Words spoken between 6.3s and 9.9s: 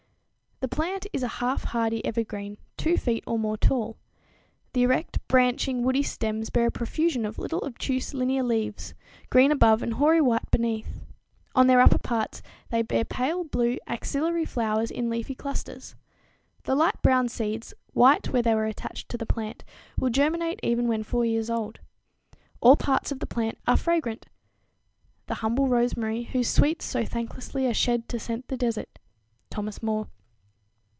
bear a profusion of little obtuse, linear leaves, green above